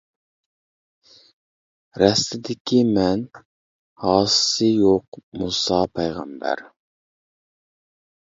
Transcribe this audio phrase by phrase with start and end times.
[2.03, 3.21] رەستىدىكى مەن
[4.07, 6.65] ھاسىسى يوق مۇسا پەيغەمبەر.